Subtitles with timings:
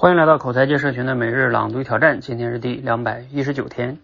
[0.00, 3.98] 欢迎来到口才界社群的每日朗读挑战，今天是第两百一十九天。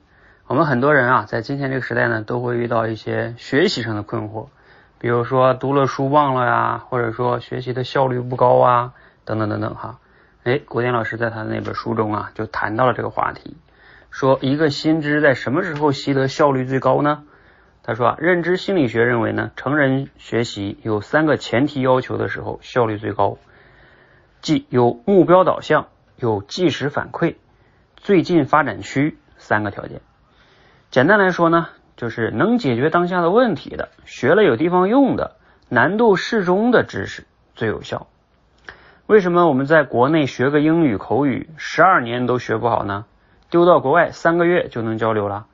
[0.46, 4.48] 我们很多人啊，在今天这个时代呢，都会遇到一些学习上的困惑，
[4.98, 8.93] 比如说读了书忘了呀，或者说学习的效率不高啊，
[9.24, 9.98] 等等等等哈。
[10.45, 13.56] 哎，国典老师在他的那本书中啊，就谈到了这个话题，
[14.10, 17.22] 说一个新知在什么时候习得效率最高呢？
[17.82, 23.38] 他说啊，认知心理学认为呢，成人学习有三个前提要求的时候效率最高。
[24.46, 27.34] 即有目标导向、有即时反馈、
[27.96, 30.02] 最近发展区三个条件。
[30.88, 31.66] 简单来说呢，
[31.96, 35.35] 就是能解决当下的问题的，学了有地方用的，
[35.69, 37.27] 难度适中的知识
[37.57, 38.07] 最有效。
[39.09, 43.05] 为什么我们在国内学个英语口语十二年都学不好呢？
[43.51, 45.47] 丢到国外三个月就能交流了？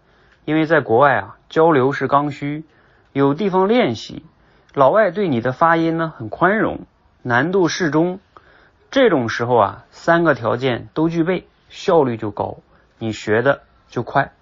[0.44, 2.66] 因为在国外啊，交流是刚需，
[3.14, 4.22] 有地方练习，
[4.74, 6.80] 老外对你的发音呢很宽容，
[7.22, 8.20] 难度适中。
[8.92, 12.58] 这种时候啊，三个条件都具备，效率就高，
[12.98, 14.32] 你学的就快。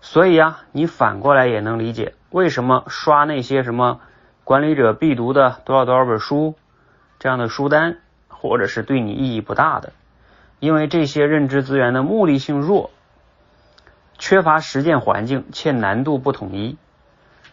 [0.00, 4.00] 所以啊，你反过来也能理解为什么刷那些什么
[4.42, 6.56] 管理者必读的多少多少本书
[7.20, 9.92] 这样的书单，或者是对你意义不大的，
[10.58, 12.90] 因为这些认知资源的目的性弱，
[14.18, 16.76] 缺乏实践环境，且难度不统一。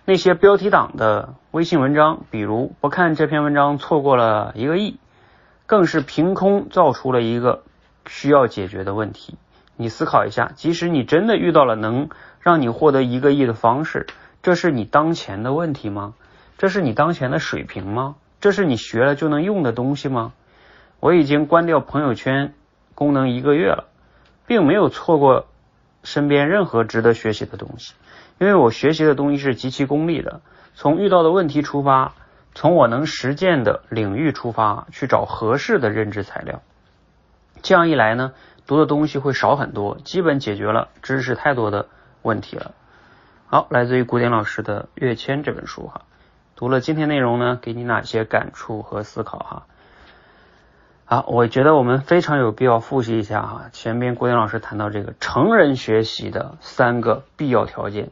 [0.03, 4.97] 那些标题党的微信文章，比如不看这篇文章错过了一个亿。
[5.65, 7.63] 更是凭空造出了一个
[8.07, 9.37] 需要解决的问题。
[9.75, 14.05] 你思考一下，即使你真的遇到了能让你获得一个亿的方式，
[14.43, 16.13] 这是你当前的问题吗？
[16.57, 18.15] 这是你当前的水平吗？
[18.39, 20.33] 这是你学了就能用的东西吗？
[20.99, 22.53] 我已经关掉朋友圈
[22.93, 23.85] 功能一个月了，
[24.45, 25.47] 并没有错过
[26.03, 27.93] 身边任何值得学习的东西，
[28.39, 30.41] 因为我学习的东西是极其功利的，
[30.75, 32.13] 从遇到的问题出发。
[32.55, 36.61] 从我能实践的领域出发，去找合适的认知材料。
[37.61, 38.33] 这样一来呢，
[38.67, 41.87] 读的东西会少很多，基本解决了知识太多的
[42.21, 42.73] 问题了。
[43.47, 46.01] 好，来自于古典老师的《跃迁》这本书哈，
[46.55, 49.65] 读了今天内容呢，给你哪些感触和思考哈？
[51.05, 58.09] 好，我觉得我们非常有必要复习一下哈，前边古典老师谈到这个成人学习的三个必要条件，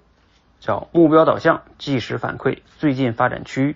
[0.59, 3.75] 叫目标导向、即时反馈、最近发展区。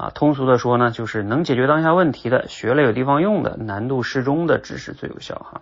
[0.00, 5.60] 啊，通俗的说呢，就是能解决当下问题的，学了有地方用的，难度适中的知识最有效哈。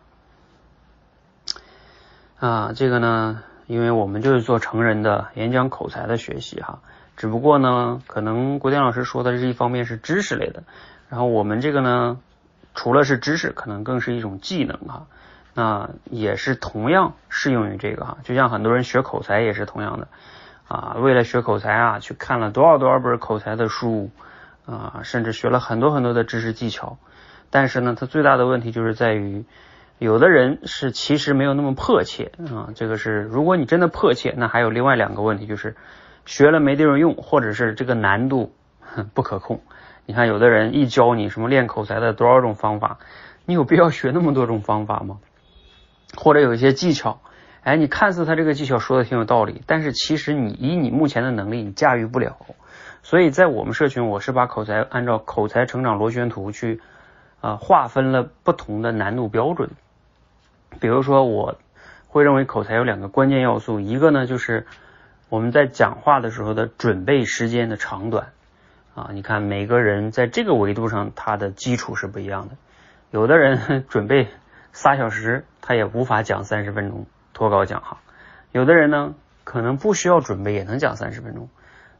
[2.39, 6.79] 啊，这个呢，因为我们就是做成人的演讲口才的学习哈，
[7.17, 10.63] 只不过呢，可能国典老师说的这一方面是知识类的，
[11.09, 12.21] 然后我们这个呢，
[12.77, 15.07] 除了是知识，可能更是一种技能哈。
[15.53, 20.07] 那也是同样适用于这个哈，就像很多人学口才也是同样的
[20.69, 24.13] 啊，为了学口才啊，去看了多少多少本口才的书。
[24.69, 26.99] 啊，甚至学了很多很多的知识技巧，
[27.49, 29.47] 但是呢，他最大的问题就是在于，
[29.99, 32.69] 有的人是其实没有那么迫切啊。
[32.75, 35.75] 这个是，如果你真的迫切，那还有另外两个问题，就是
[36.27, 38.53] 学了没地方用，或者是这个难度
[39.15, 39.63] 不可控。
[40.05, 42.99] 你看，有的人一教你什么练口才的多少种方法，
[43.47, 45.19] 你有必要学那么多种方法吗？
[46.15, 47.21] 或者有一些技巧，
[47.63, 52.37] 哎，你看似他这个技巧说的挺有道理，但是其实你以你目前的能力，你驾驭不了。
[53.09, 56.83] 所以在我们社群，我是把口才按照口才成长螺旋图去
[57.41, 59.71] 啊划分了不同的难度标准。
[60.79, 61.57] 比如说，我
[62.09, 64.67] 会认为口才有两个关键要素，一个呢就是
[65.31, 68.33] 我们在讲话的时候的准备时间的长短
[68.95, 69.09] 啊。
[69.15, 72.57] 你看每个人在这个维度上他的基础是不一样的，
[73.11, 74.29] 有的人 准备
[74.75, 78.01] 仨小时，他也无法讲三十分钟脱稿讲哈。
[78.53, 79.15] 有的人呢
[79.45, 81.49] 可能不需要准备也能讲三十分钟。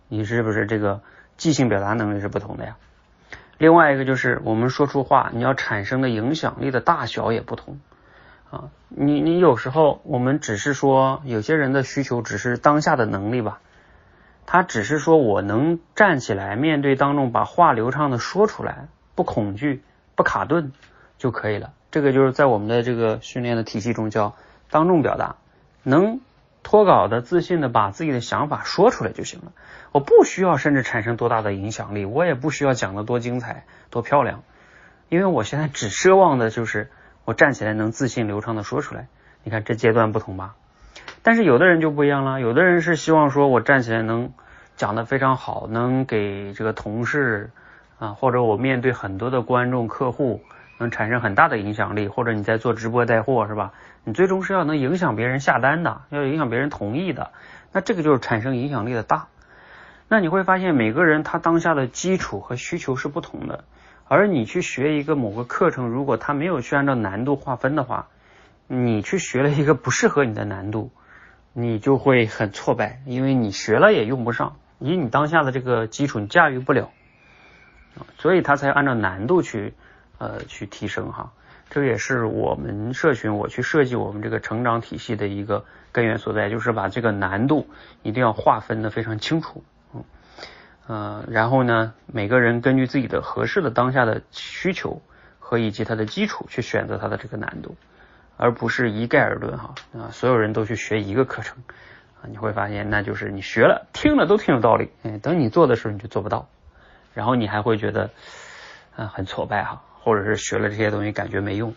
[0.09, 1.01] 你是不是这个
[1.37, 2.77] 即兴表达能力是不同的呀？
[3.59, 7.81] 另外一个就是我们说出话，你要产生的影响力的大小也不同
[8.51, 8.71] 啊。
[8.89, 13.61] 你你有时候我们只是说有些人的需求只是当下的能力吧，
[14.47, 19.83] 他只是说我能站起来面对当众把话流畅的说出来，不恐惧
[20.15, 20.73] 不卡顿
[21.19, 21.73] 就可以了。
[21.91, 24.37] 这个就是在我们的这个训练的体系中叫
[24.71, 25.37] 当众表达，
[25.83, 26.21] 能。
[26.63, 29.53] 脱稿的自信的把自己的想法说出来就行了，
[29.93, 34.43] 我不需要甚至产生多大的影响力，我也不需要讲的多精彩多漂亮，
[35.09, 36.91] 因为我现在只奢望的就是
[37.25, 39.07] 我站起来能自信流畅的说出来。
[39.45, 40.57] 你看这阶段不同吧？
[41.23, 44.33] 但是有的人就不一样了，有的人是希望说我站起来能
[44.77, 47.51] 讲的非常好，能给这个同事
[47.99, 50.43] 啊，或者我面对很多的观众客户。
[50.79, 53.73] 能产生很大的影响力，或者你在做直播带货是吧？
[54.05, 57.33] 你最终是要能影响别人下单的，要影响别人同意的，
[57.73, 59.27] 那这个就是产生影响力的大。
[60.09, 63.65] 那你会发现每个人他当下的基础和需求是不同的，
[64.07, 68.07] 而你去学一个某个课程，如果他没有去按照难度划分的话，
[68.67, 70.91] 你去学了一个不适合你的难度，
[71.53, 76.91] 你就会很挫败，因为你学了也用不上，以你当下的这个基础你驾驭不了，
[78.17, 79.75] 所以他才按照难度去
[80.19, 81.33] 呃去提升哈。
[81.71, 87.69] 这也是我们社群我去设计我们这个成长体系的一个根源所在，就是把这个难度
[88.03, 89.63] 一定要划分的非常清楚。
[89.95, 90.05] 嗯
[90.87, 95.03] 呃，然后呢，每个人根据自己的合适的当下的需求
[95.39, 97.77] 和以及他的基础去选择他的这个难度，
[98.39, 101.59] 而不是一概而论哈啊，所有人都去学一个课程
[102.23, 106.49] 啊，你会发现那就是你学了听了都挺有道理，嗯，等你做的时候你就做不到，
[107.13, 108.09] 然后你还会觉得
[108.97, 111.75] 啊很挫败哈，或者是学了这些东西感觉没用，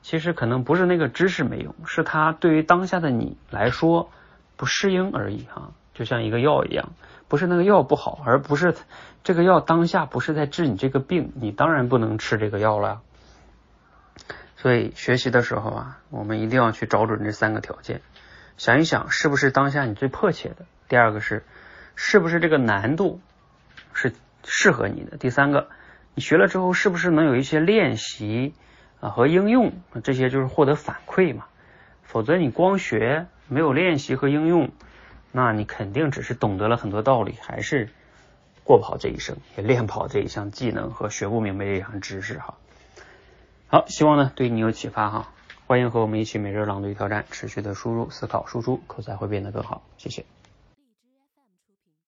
[0.00, 4.10] 其实可能不是那个知识没用，是它对于当下的你来说
[4.56, 6.94] 不适应而已哈，就像一个药一样。
[7.28, 8.74] 不是那个药不好，而不是
[9.22, 13.02] 这个药当下不是在治你这个病，你当然不能吃这个药了。
[14.56, 18.00] 所以学习的时候啊，我们一定要去找准这三个条件，
[18.56, 20.64] 想一想是不是当下你最迫切的。
[20.88, 21.44] 第二个是，
[21.96, 23.20] 是不是这个难度
[23.92, 25.18] 是适合你的。
[25.18, 25.68] 第三个，
[26.14, 28.54] 你学了之后是不是能有一些练习
[29.00, 29.72] 啊和应用，
[30.02, 31.46] 这些就是获得反馈嘛。
[32.02, 34.70] 否则你光学没有练习和应用。
[35.32, 37.88] 那你肯定只是懂得了很多道理，还是
[38.62, 42.54] 过不好这一生，也练不好这一项技能和学不明白这一项知识哈。
[43.66, 45.32] 好，希望呢对你有启发哈。
[45.66, 49.82] 欢迎和我们一起每日朗读挑战，持续的输入、思考、输出，口才会变得更好。
[49.96, 50.24] 谢谢。